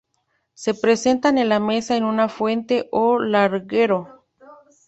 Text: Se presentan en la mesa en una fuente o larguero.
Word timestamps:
Se 0.55 0.73
presentan 0.73 1.37
en 1.37 1.47
la 1.49 1.59
mesa 1.59 1.95
en 1.95 2.03
una 2.05 2.27
fuente 2.27 2.89
o 2.91 3.19
larguero. 3.19 4.25